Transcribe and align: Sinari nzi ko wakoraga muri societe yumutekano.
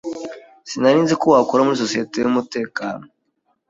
Sinari 0.69 0.99
nzi 1.03 1.15
ko 1.21 1.25
wakoraga 1.33 1.65
muri 1.67 1.81
societe 1.83 2.15
yumutekano. 2.17 3.05